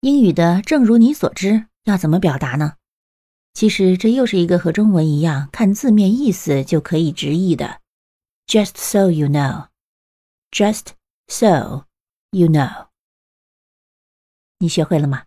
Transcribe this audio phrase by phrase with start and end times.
[0.00, 2.74] 英语的正如你所知要怎么表达呢？
[3.54, 7.80] 其实这又是一个和中文一样看字面意思就可以直译的。
[8.46, 9.68] Just so you know
[10.50, 10.88] just
[11.26, 11.86] so
[12.30, 12.88] you know
[14.58, 15.24] 你学会了吗？